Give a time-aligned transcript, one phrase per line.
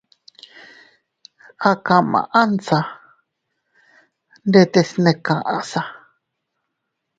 [1.69, 2.79] A kamansa
[4.47, 5.81] ndetes ne kaʼsa.